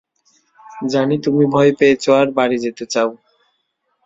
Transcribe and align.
জানি 0.85 1.15
তুমি 1.25 1.43
ভয় 1.53 1.71
পেয়েছো 1.79 2.09
আর 2.19 2.27
বাড়ি 2.37 2.57
যেতে 2.63 2.85
চাও। 2.93 3.09